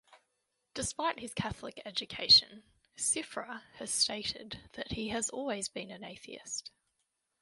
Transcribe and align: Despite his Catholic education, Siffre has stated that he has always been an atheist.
Despite 0.73 1.19
his 1.19 1.35
Catholic 1.35 1.79
education, 1.85 2.63
Siffre 2.97 3.61
has 3.75 3.91
stated 3.91 4.59
that 4.73 4.93
he 4.93 5.09
has 5.09 5.29
always 5.29 5.69
been 5.69 5.91
an 5.91 6.03
atheist. 6.03 6.71